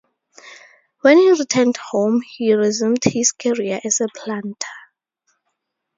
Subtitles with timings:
[1.01, 4.67] When he returned home he resumed his career as a planter.